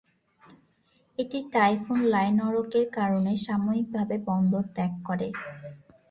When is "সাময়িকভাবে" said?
3.45-4.15